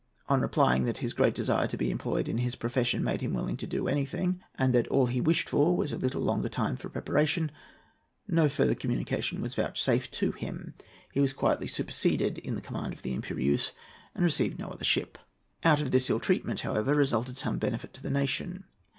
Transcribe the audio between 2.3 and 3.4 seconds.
his profession made him